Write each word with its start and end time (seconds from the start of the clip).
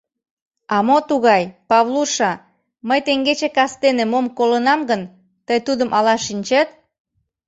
—А 0.75 0.77
мо 0.87 0.97
тугай, 1.09 1.43
Павлуша, 1.69 2.31
мый 2.87 2.99
теҥгече 3.07 3.49
кастене 3.57 4.05
мом 4.11 4.25
колынам 4.37 4.81
гын, 4.89 5.01
тый 5.45 5.59
тудым 5.67 5.89
ала 5.97 6.15
шинчет?.. 6.25 6.69